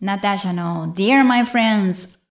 [0.00, 2.25] ナターシャの Dear My Friends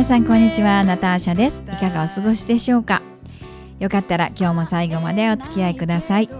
[0.00, 1.62] 皆さんこんにちはナターシャです。
[1.70, 3.02] いかがお過ごしでしょうか？
[3.80, 6.30] よかったら今日も最後までお付き合いください、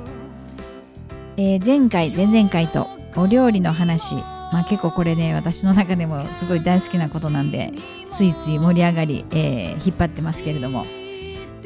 [1.37, 2.87] えー前回前々回と
[3.17, 4.15] お料理の話。
[4.15, 7.75] まあ結構これね私の中でもすごい大好きなことなんで
[8.09, 10.87] ついつい盛り上がり、えー引っ張ってますけれども。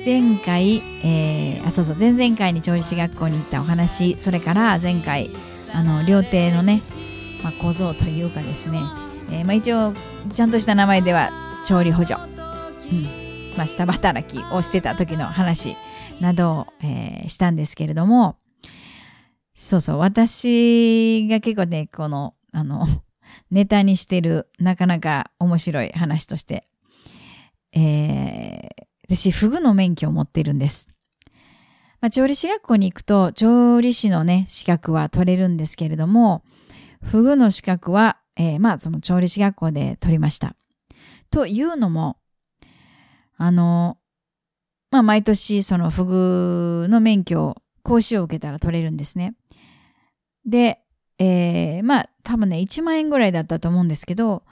[0.04, 4.16] 前回、えーあそうそう前々回に調理師学校に行ったお話。
[4.16, 5.30] それから前回
[5.73, 6.82] あの料亭のね、
[7.45, 8.80] まあ、小僧というかですね、
[9.30, 9.95] えーまあ、一応
[10.32, 11.30] ちゃんとした名前では
[11.64, 12.28] 調理補助、うん
[13.56, 15.77] まあ、下働きをしてた時の話
[16.20, 18.37] などを、えーしたんですけれども
[19.54, 22.87] そうそう私が結構ねこのあの
[23.51, 26.66] ネタにしてるなかなか面白い話として、
[27.73, 30.90] えー私、フグの免許を持ってるんです。
[32.01, 36.42] まあ、調理師学校に行くと、調理師のね、資格は取れるんですけれども、
[37.02, 40.57] フグの資格は、えーまあ、その調理師学校で取りました。
[41.35, 42.16] というのも、
[43.37, 43.99] あの、
[44.93, 49.35] まあ、毎年、そのフグの免許を、講習を受けたら取れるんですね。
[50.46, 50.80] で、
[51.18, 54.45] えーまあ、多分ね、1万円ぐらいだったと思うんですけど、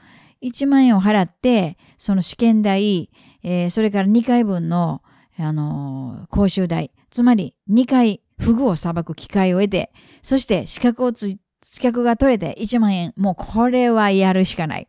[0.42, 3.11] 1万円を払って、その試験代、
[3.44, 5.02] えーそれから2回分の、
[5.39, 13.14] あのー講習代、つまり2回フグをさばく機会を得て、そして資格をつ、資格が取れて1万円。
[13.17, 14.89] もうこれはやるしかない。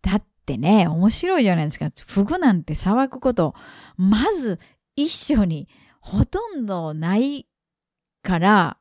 [0.00, 1.90] だっってね、面白いじゃないですか。
[2.06, 3.54] フグなんてさばくこと、
[3.96, 4.60] まず
[4.94, 5.68] 一緒に
[6.00, 7.46] ほとんどない
[8.22, 8.76] から、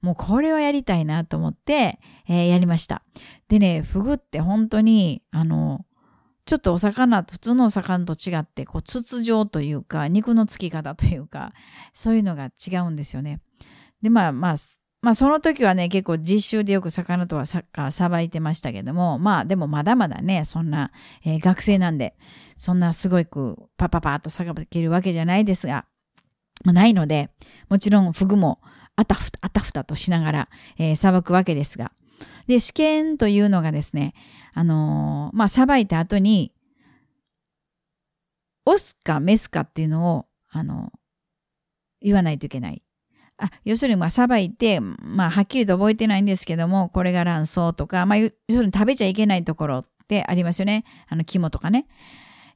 [0.00, 3.04] もうこれはやりたいなと思って、えーやりました。
[3.48, 5.84] でね、フグって本当に、あの、
[6.46, 11.52] ちょっとお魚、普通のお魚と違って、こう、筒状というか、肉のつき方というか、
[11.92, 13.40] そういうのが違うんですよね。
[14.00, 14.56] で、まあまあ、
[15.02, 20.92] まあその時はね、結構実習でよく魚とはささばいてましたけども、まあでもまだまだね、そんな、
[21.24, 22.16] えー学生なんで、
[22.56, 25.86] そんなすごくパパパーとさばけるわけじゃないですが、
[26.64, 27.30] まあないので、
[27.68, 28.60] もちろんフグも
[28.94, 30.48] あたふた、あたふたとしながら、
[30.78, 31.90] えーさばくわけですが。
[32.46, 34.14] で、試験というのがですね、
[34.54, 36.52] あのーまあ、さばいた後に、
[38.66, 40.92] オスかメスかっていうのを、あの
[42.00, 42.84] 言わないといけない。
[43.38, 50.84] あ要するに、まあ、さばいて、まあ、はっきりと覚えてないんですけども、これが卵巣とか、まあ、要するに食べちゃいけないところってありますよね。
[51.08, 51.86] あの、肝とかね。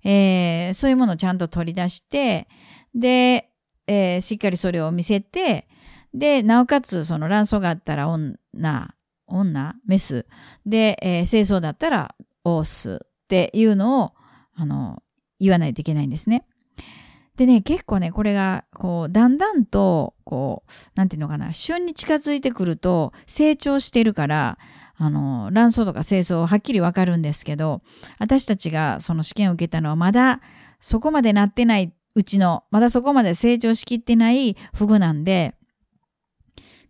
[0.04, 2.46] えーそういうものをちゃんと取り出して、
[2.94, 3.50] で、
[3.88, 5.66] えーしっかりそれを見せて、
[6.14, 8.94] で、なおかつ、その卵巣があったら女、
[9.26, 10.26] 女、メス？
[10.64, 12.14] で、えー清掃だったら
[12.44, 14.12] オスっていうのを、
[14.54, 15.02] あの、
[15.40, 16.46] 言わないといけないんですね。
[17.36, 24.58] でね、結構ね、これが、こう、だんだんと、こう、なんていうのかな、旬に近づいてくると、成長してるから、
[24.96, 27.82] あの、卵巣とか清掃はっきりわかるんですけど、
[28.18, 30.40] 私たちがその試験を受けたのはまだ
[30.80, 35.54] そこまでなってないうちの、まだそこまで成長しきってないフグなんで、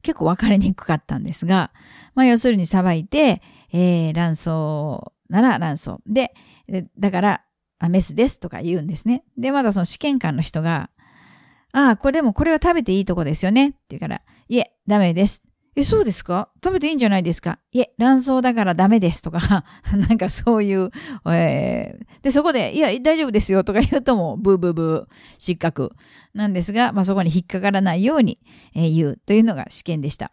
[0.03, 1.73] 結構分かりにくかったんですが、
[2.15, 3.43] まあ要するにさばいて、
[3.73, 4.47] えー卵巣
[5.29, 5.91] なら卵巣。
[6.07, 6.33] で
[6.99, 7.46] だから、
[7.79, 9.25] あメスですとか言うんですね。
[9.37, 10.91] で、まだその試験官の人が、
[11.73, 15.43] ああ、これでもこれは食べていいとこですよねって言うから、いえ、ダメです。
[15.79, 16.49] え、そうですか？
[16.65, 17.59] 食べていいんじゃないですか？
[17.71, 19.63] いえ、卵巣だからダメですとか、
[20.09, 20.91] なんかそういう、
[21.27, 25.93] えーで、そこで、いや、大丈夫ですよとか言うとも、ブーブーブー、失格
[26.33, 28.39] なんですが、まあそこに引っかからないように、
[28.75, 30.33] えー言うというのが試験でした。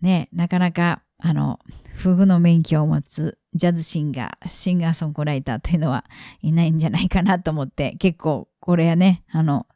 [0.00, 1.58] ねなかなか、あの、
[1.94, 6.04] フグの免許を持つジャズシンガー、シンガーソングライターというのは
[6.42, 9.66] いないんじゃないかなと思って、結構これはね、あの、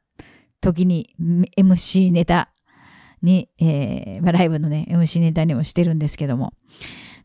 [0.60, 1.14] 時に
[1.56, 2.50] MC ネタ
[3.22, 6.54] に、えーまあライブのね、MC ネタにもしてるんですけども。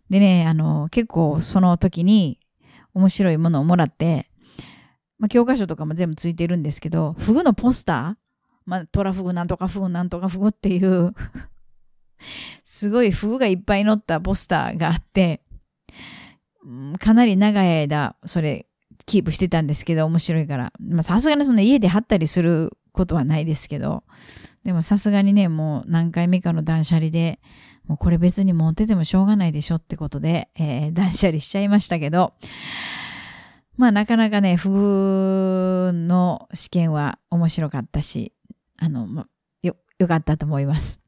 [0.10, 2.40] でね、あの、結構その時に
[2.94, 4.30] 面白いものをもらって、
[5.18, 8.24] まあ、教科書とかも全部ついてるんですけど、フグのポスター
[8.66, 11.14] まあ、トラフグなんとかフグなんとかフグっていう、
[12.64, 15.42] すごいフグがいっぱい載ったポスターがあって、
[17.00, 18.68] かなり長い間、それ、
[19.06, 20.74] キープしてたんですけど、面白いから。
[20.80, 24.04] まあ、さすがにその家で貼ったりすることはないですけど、
[24.64, 27.40] でもさすがにね、もう何回目かの断捨離で、
[27.86, 32.34] もうこれ別に持っててもしょうがないでしょってことで、えー断捨離しちゃいましたけど、
[33.76, 35.92] まあなかなかね、フ
[36.54, 38.34] 試験は面白かったし、
[38.78, 39.28] あの、ま、
[39.64, 41.03] よ、よかったと思います。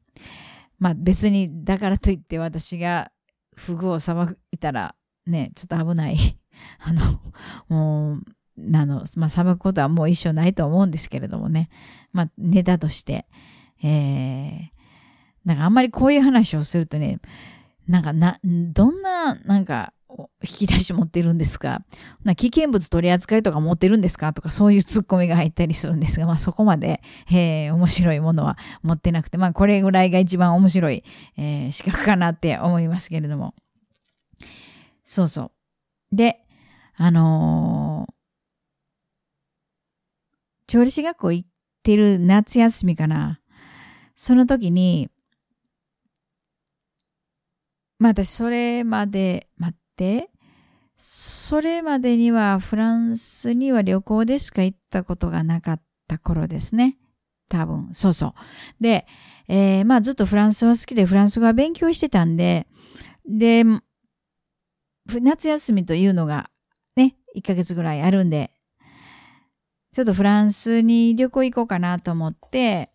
[0.78, 3.10] まあ別に、だからといって私が
[3.54, 4.94] フグをさばいたら、
[5.26, 6.16] ね、ちょっと危ない。
[6.80, 7.20] あの、
[7.68, 8.22] もう、
[8.74, 11.68] あの、まあ、さばくことはもう一生ないと思うんですけれどもね。
[12.12, 13.26] まあ、ネタとして、
[13.82, 14.68] えー、
[15.44, 17.20] なんかあんまりこういう話をするとね、
[17.86, 19.92] なんかな、どんな、なんか、
[20.42, 21.84] 引き出し持ってるんですか
[22.24, 24.32] な危険物取り扱いとか持ってるんですか？
[24.32, 31.04] とかそういうツッコミが入ったりするんですが、まあそこまで、えー、面白いものは持ってなくて、まあこれぐらいが一番面白い、
[31.36, 33.54] えー、資格かなって思いますけれども。
[35.04, 35.52] そうそ
[36.12, 36.16] う。
[36.16, 36.40] で、
[36.94, 38.12] あのー、
[40.66, 41.48] 調理師学校行っ
[41.82, 43.40] てる夏休みかな。
[44.16, 45.10] その時に、
[47.98, 49.85] まあ私それまで、待って、
[50.98, 56.98] それまでにはフランスには旅行でしか行ったことがなかった頃ですね。
[57.48, 57.90] 多分。
[57.92, 58.32] そうそう。
[58.82, 59.06] で、
[59.48, 62.66] えー、まあずっとフランスは好きでフランス語は勉強してたんで、
[63.28, 63.64] で、
[65.20, 66.50] 夏休みというのが
[66.96, 68.50] ね、1ヶ月ぐらいあるんで、
[69.92, 72.90] ちょっとフランスに旅行行こうかなと思って、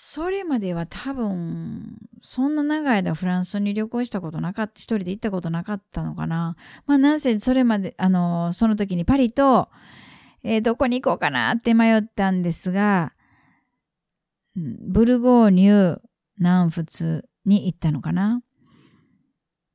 [0.00, 6.54] それまでは多分、そんな長い間フランスに旅行したことなかった、一人で行ったことなかったのかな。
[6.86, 9.68] まあなんせそれまで、あの、その時にパリと、
[10.44, 13.12] えー、どこに行こうかなって迷ったんですが、
[14.54, 16.00] ブルゴーニュ、
[16.38, 18.40] 南仏に行ったのかな。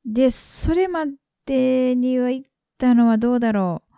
[0.06, 1.04] で、それま
[1.44, 3.94] でには行ったのはどうだろう。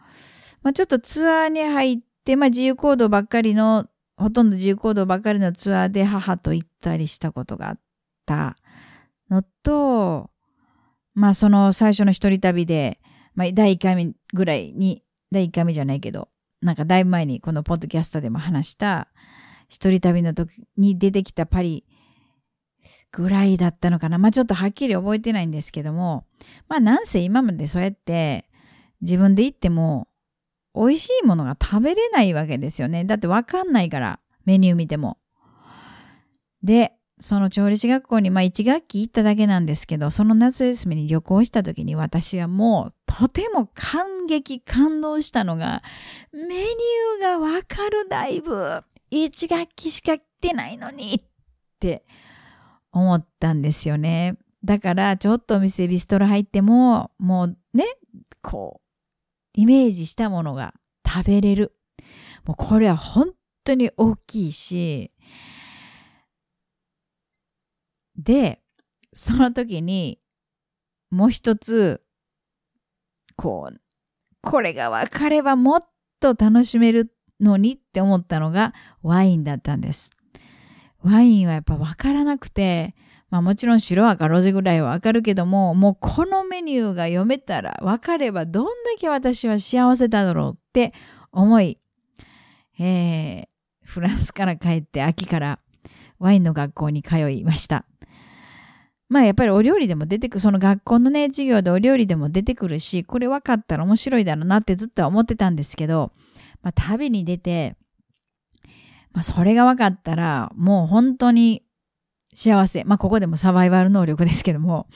[0.65, 7.81] まあちょっとツアーに入って、まあ自由行動ばっかりのほとんど自由行動ばかりのツアーで母と行ったりしたことがあっ
[8.25, 8.57] た
[9.31, 10.31] のと、
[11.15, 13.01] まあその最初の一人旅で、
[13.35, 16.29] まあ第1回目ぐらいに、第1回目じゃないけど、
[16.63, 19.09] なんかだいぶ前にこのポッドキャストでも話した
[19.69, 21.85] 一人旅の時に出てきたパリ
[23.13, 24.19] ぐらいだったのかな。
[24.19, 26.25] まあちょっとはっきり覚えてないんですけども、
[26.69, 28.49] まあなんせ今までそうやって
[29.03, 30.09] 自分で行っても
[30.77, 33.05] 美味しいものが食べれないわけですよね。
[33.05, 35.19] だってわかんないから、メニュー見ても。
[36.63, 45.83] で、その調理師学校にまあ1学期行っただけなんですけど、その夏休みに旅行した時に私はもうとても感激感動したのが、
[46.33, 48.83] メニューがわかるだいぶ。
[49.11, 51.19] 1学期しか来てないのにっ
[51.81, 52.05] て
[52.93, 54.37] 思ったんですよね。
[54.65, 57.85] だからちょっとお店ビストロ入っても、もうね、
[58.43, 58.86] こう、
[59.57, 60.75] イメージしたものが
[61.07, 61.73] 食べれる。
[62.45, 63.33] もうこれは本
[63.65, 65.11] 当に大きいし、
[68.17, 68.63] で、
[69.15, 70.21] その時に
[71.11, 72.03] もう一つ、
[73.35, 73.81] こう、
[74.43, 75.89] これが分かればもっ
[76.21, 80.11] と楽しめるのにって思ったのがワインだったんです。
[81.03, 82.95] ワインはやっぱ分からなくて、
[83.37, 90.95] まあもちろん白赤ロゼぐらいはわかるけども、もうこのメニューが読めたらわかればどんだけ私は幸せだろうって
[91.33, 91.79] 思い、
[92.79, 93.47] えー、
[93.83, 95.59] フランスから帰って秋から
[96.19, 97.85] ワインの学校に通いました。
[99.11, 106.11] まあやっぱりお料理でも出てくる、その学校のね、授業でお料理でも出てくるし、これ分かったら面白いだろうなってずっと思ってたんですけど、
[106.63, 107.77] まあ旅に出て、
[109.13, 111.66] まあそれが分かったら、もう本当に
[112.37, 112.85] 幸せ。
[112.85, 114.87] まあ、ここでもサバイバル能力ですけども、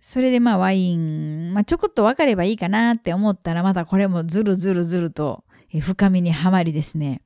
[0.00, 5.44] それでまあワイン、まあ、ちょこっと分かればいいかなって思ったら、またこれもずるずるずると
[5.80, 7.20] 深みにはまりですね。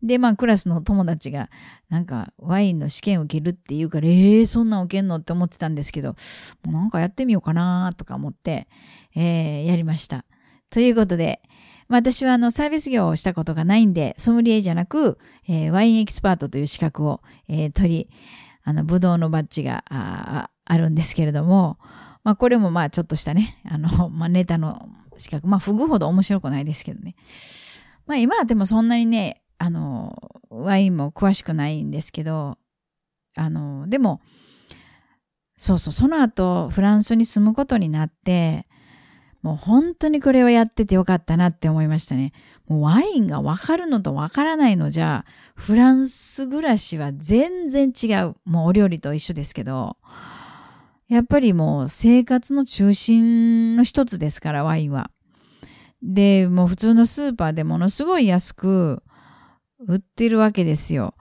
[0.00, 1.50] で、まあクラスの友達が
[1.88, 6.14] なんかワインの試験受けるって言うから、えー、そんなん受けんのって思ってたんですけど、
[6.64, 8.68] もうなんかやってみようかなとか思って、
[9.16, 10.24] えー、やりました。
[10.70, 11.42] ということで、
[11.88, 18.10] 私はあのサービス業をしたことがないんで、ソムリエじゃなく、えー、ワインエキスパートという資格を、えー、取り、
[18.64, 21.78] あの、ブドウのバッジがああるんですけれども、
[22.24, 24.88] まあ、これもまあ、ちょっとしたね、あの、 まあ、ネタの
[25.18, 27.16] 資格、まあ、フグほど面白くないですけどね。
[28.06, 32.58] まあ、今はでもそんなにね、あの、ワインも詳しくないんですけど、
[33.36, 34.20] あの、でも、
[35.56, 38.66] そうそう、その後、フランスに住むことになって、
[39.42, 42.32] もう本当にこれをやっててよかったなって思いましたね。
[42.68, 45.24] もうワインがわかるのとわからないのじゃ、
[45.56, 48.36] フランス暮らしは全然違う。
[48.44, 49.96] もうお料理と一緒ですけど、
[51.08, 55.10] やっぱりもう生活の中心の一つですから、ワインは。
[56.02, 59.02] で、もう普通のスーパーでものすごい安く
[59.86, 61.14] 売ってるわけですよ。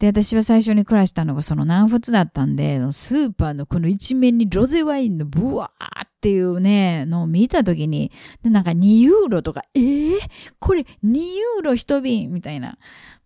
[0.00, 8.10] で、私は最初に暮らしたのがその南仏だったんで、スーパーのこの一面にロゼワインのブワーっていうね、のを見たときに、
[8.42, 10.18] で、なんか2ユーロとか、えー、
[10.58, 12.78] これ2ユーロ一瓶みたいな。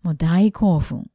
[0.03, 1.09] もう大興奮。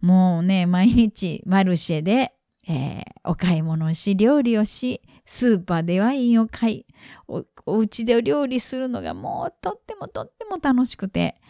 [0.00, 2.34] もうね、毎日マルシェで、
[2.68, 6.86] えー、お買い物をし、料理をし、スーパーでワインを買い、
[7.28, 11.40] おお家で料理するのがもうとってもとっても楽しくて、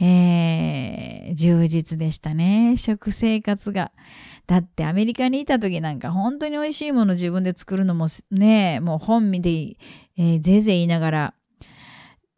[0.00, 3.92] えー、充実でしたね、食生活が。
[4.46, 9.76] だってアメリカにいた時なんか本当に美味しいもの自分で作るのもね、もう本見で、
[10.18, 11.34] えー、ぜいぜい言いながら、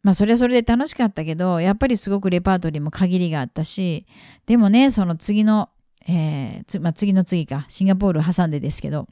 [0.03, 4.05] まあそれはそれで楽しかったけど、やっぱりすごくレパートリーも限りがあったし、
[4.45, 5.69] でもね、その次の、
[6.07, 9.07] えーまあ、次の次か、シンガポール挟んでですけど、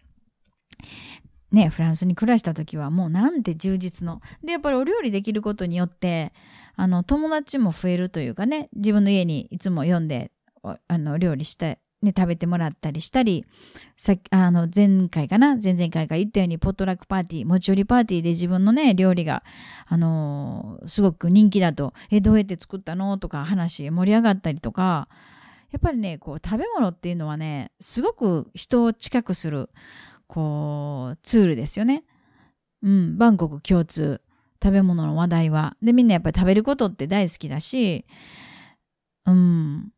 [1.51, 4.21] ね、フランスに暮らした時はもうなんて充実の。
[4.43, 6.33] で、やっぱりお料理できることによって、
[6.75, 10.31] あの、友達も増えるというかね、自分の家にいつも読んで、
[10.63, 13.45] あの、料理して、ね、食べてもらったりしたり、
[13.97, 19.43] さっき、あの、前回かな前々回か言ったように、ポットラックパーティー、持ち寄りパーティーで自分のね、料理が、
[19.87, 25.07] あのー、すごく人気だと、え、どうやって作ったのとか話盛り上がったりとか、
[25.71, 29.69] やっぱりね、こう、食べ物っていうのはね、すごく人を近くする、
[30.27, 32.03] こう、ツールですよね。
[32.82, 34.22] うん、バンコク共通。
[34.63, 35.77] 食べ物の話題は。
[35.82, 38.05] で、みんなやっぱり食べることって大好きだし、
[39.25, 39.91] うん。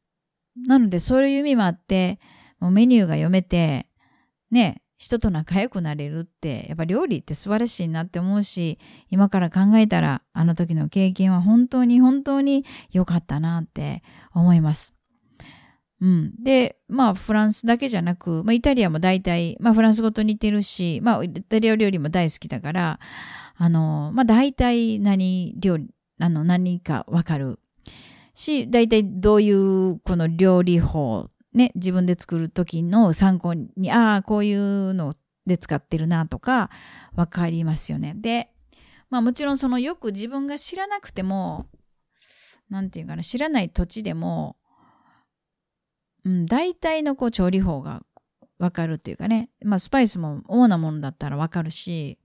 [0.66, 2.20] なので、そういう意味もあって、
[2.60, 3.88] もうメニューが読めて、
[4.52, 8.80] ね、人と仲良くなれるって、やっぱ料理って素晴らしいなって思うし、
[9.10, 14.02] 今から考えたら、あの時の経験は本当に本当に良かったなって
[14.34, 14.97] 思います。
[16.00, 16.44] うん。
[16.44, 23.00] で、まあ、フランスだけじゃなく、まあ、イタリアも大体、まあ、フランス語と似てるし、まあ、イタリア料理も大好きだから、
[23.56, 25.88] あの、まあ、大体何料理、
[26.20, 27.60] あの、何かわかる
[28.36, 35.13] し、大体どういうこの料理法、ね、自分で作る時の参考に、ああ、こういうの
[35.48, 36.70] で使ってるなとか、
[37.16, 38.13] わかりますよね。
[38.16, 38.51] で、
[39.10, 41.66] まあもちろんそのよく自分が知らなくても、
[42.70, 44.57] なんていうかな、知らない土地でも、
[46.26, 48.04] うん、大体のこう調理法が
[48.60, 52.20] わかるっていうかね、まあスパイスも主なものだったらわかるし、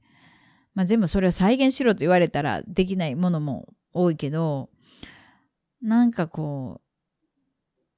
[0.75, 4.71] まあ全部それを再現しろと言われたらできないものも多いけど、
[5.83, 6.81] なんかこ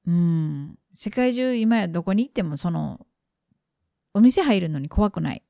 [0.05, 3.05] う、うん、世界中今やどこに行ってもその、
[4.13, 5.43] お店入るのに怖くない。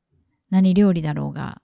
[0.50, 1.62] 何料理だろうが。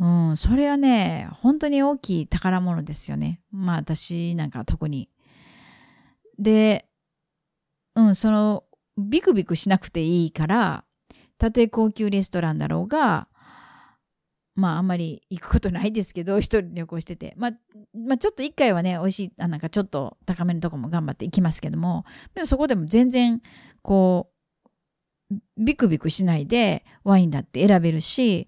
[0.00, 3.40] うん、それはね、本当に大きい宝物ですよね。
[3.50, 5.10] まあ私なんか特に。
[6.38, 6.87] で、
[7.98, 8.64] うん、その、
[8.96, 10.84] ビクビクしなくていいから、
[11.36, 13.28] たとえ高級レストランだろうが、
[14.54, 17.34] まああんまり行くことないですけど、一人旅行してて。
[17.36, 17.52] まあ、
[17.94, 23.42] まあ、ちょっと一回はね、美味しい、あなんかちょっと高めのとこも頑張って行きますけども、でもそこでも全然、
[23.82, 24.30] こ
[25.30, 28.46] う、ビクビクしないでワインだって選べるし、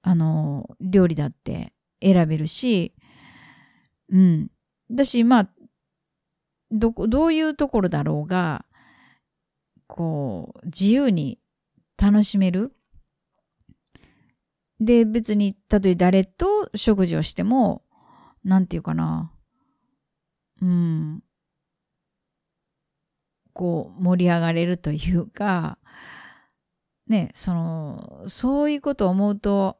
[0.00, 2.94] あの、料理だって選べるし、
[4.10, 4.50] うん。
[4.90, 5.50] だし、まあ、
[6.70, 8.64] どこ、どういうところだろうが、
[9.86, 11.38] こう、自由に
[11.96, 12.72] 楽しめる。
[14.80, 17.82] で、別に、たとえ誰と食事をしても、
[18.44, 19.32] なんていうかな、
[20.62, 21.22] うん、
[23.52, 25.78] こう、盛り上がれるというか、
[27.08, 29.78] ね、その、そういうことを思うと、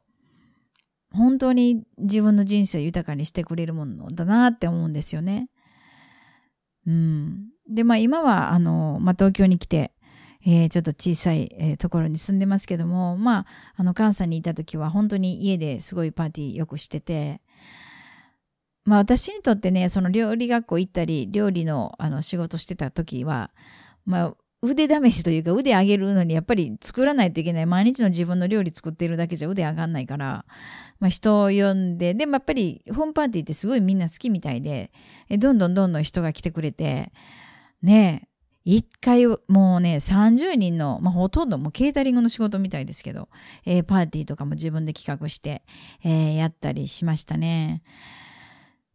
[1.11, 5.49] 本当に自分の人生を豊かにしてくれるものだなって思うんですよね。
[6.85, 7.49] うん。
[7.69, 9.93] で、まあ今は、あの、まあ東京に来て、
[10.45, 17.41] えー、ちょっと小さい、えー、ところに住んでますけども、まあ、あの、関西にいた時は本当に家ですごいパーティーよくしてて、
[18.87, 23.51] まあ私にとってね、その料理学校行ったり、料理のあの仕事してた時は、
[24.05, 27.65] まあ腕試しというか腕上げるのにやっぱり作らないといけない。
[27.65, 30.45] 毎日の自分の料理作っているだけじゃ腕上がんないから、
[31.01, 34.91] まあ人を呼んで、でもやっぱりホームパーティーってすごいみんな好きみたいで、
[35.37, 37.11] どんどんどんどん人が来てくれて、
[37.81, 38.26] ね
[38.69, 43.29] 一回もうね、30人の、まあ、ほとんどもうケータリングの仕事みたいですけど、
[43.65, 45.63] えー、パーティーとかも自分で企画して、
[46.03, 47.81] えー、やったりしましたね。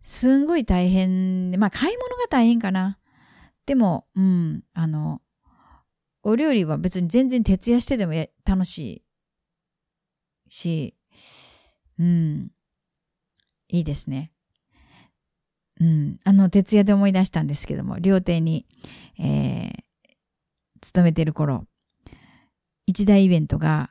[0.03, 2.99] すんごい大変で、まあ買い物が大変かな。
[3.65, 5.23] でも、うん、あの、
[6.23, 8.13] お料理は別に全然徹夜してでも
[8.45, 8.79] 楽し
[10.49, 10.97] いし、
[11.99, 12.51] うん、
[13.69, 14.33] いいですね。
[15.81, 18.67] うん、あの、徹夜で思い出したんですけども、料亭に、
[19.19, 19.73] えー、
[20.81, 21.67] 勤めてる頃、
[22.87, 23.91] 一大イベントが、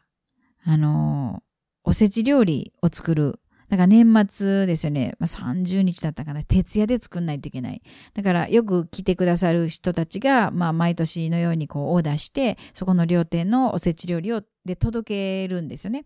[0.63, 1.41] あのー、
[1.83, 7.81] おせち料理を作る、だから年末ですよね、まあ、30日だったかな、徹夜で作んないといけない。
[8.13, 16.05] だからよく来てくださる人たちが、まあ毎年のようにこうオーダーして、そこの料亭のおせち料理をで届けるんですよね。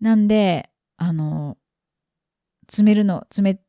[0.00, 1.58] なんで、あの、
[2.68, 3.60] 詰めるの、詰め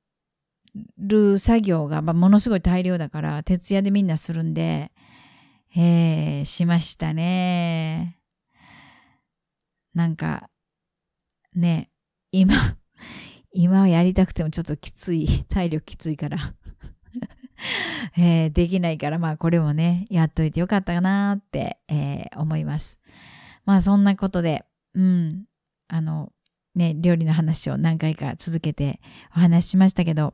[0.98, 4.92] る作業が、まあ、ものすごい大量だから、徹夜でみんなするんで、
[5.76, 8.20] えー、しましたね。
[9.94, 10.50] なんか、
[11.54, 11.90] ね、
[12.32, 12.54] 今、
[13.54, 16.38] 今はやりたくてもちょっときつい、体力きついから
[18.18, 23.00] えー、できないから、まあこれもね、やっといてよかったかなって、えー、思います。
[23.66, 25.46] まあそんなことで、うん、
[25.88, 26.32] あの、
[26.76, 29.00] ね、料理の話を何回か続けて
[29.32, 30.34] お話ししましたけど、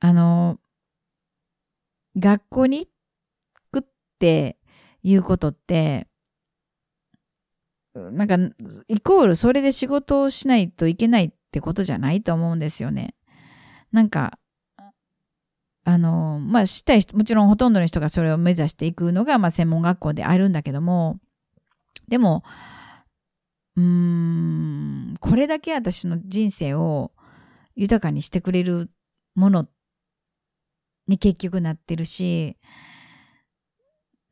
[0.00, 0.58] あの、
[2.18, 4.58] 学校に行くって
[5.02, 6.08] いうことって、
[7.94, 8.36] なんか、
[8.88, 13.14] イコールそれで仕事をしないといけないってことじゃないと思うんですよね。
[13.92, 14.38] なんか、
[15.84, 21.18] あの、まあ、したい人、もちろんほとんどの人がそれを目指していくのが、まあ、専門学校であるんだけども、
[22.08, 22.42] でも、
[23.76, 27.12] うーん、これだけ私の人生を
[27.74, 28.90] 豊かにしてくれる
[29.34, 29.66] もの
[31.08, 32.56] に結局なってるし、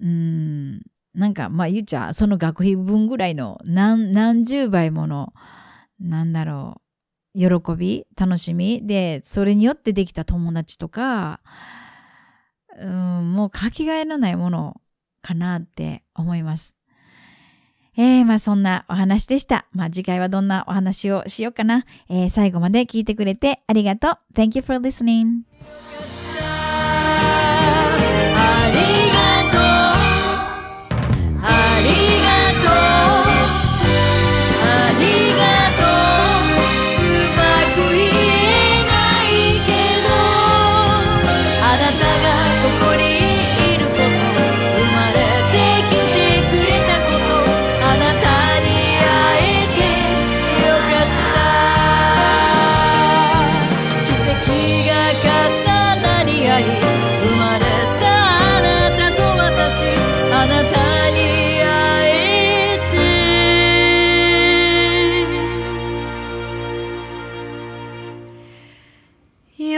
[0.01, 0.83] うーん、
[1.15, 5.33] なんか、まあ言っちゃ、その学費分ぐらいの何、何十倍もの、
[5.99, 6.81] なんだろ
[7.35, 11.41] う、喜び、楽しみで、それによってできた友達とか、
[12.79, 14.81] うん、もうかけがえのないもの
[15.23, 16.77] かなって思います。
[17.99, 19.67] えー、まあそんなお話でした。
[19.73, 21.87] まあ次回はどんなお話をしようかな。
[22.11, 24.19] えー、最後まで聞いてくれてありがとう。
[24.35, 25.56] Thank you for listening.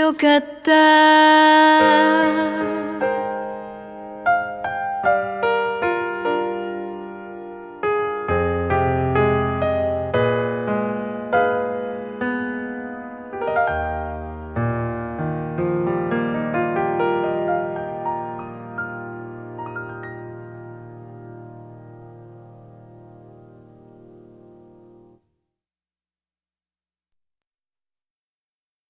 [0.08, 2.77] よかった。